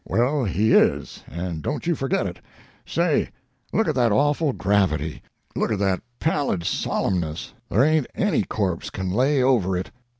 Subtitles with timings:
[0.03, 2.39] "Well, he is, and don't you forget it.
[2.87, 3.29] Say
[3.71, 5.21] look at that awful gravity
[5.55, 9.91] look at that pallid solemness there ain't any corpse can lay over it."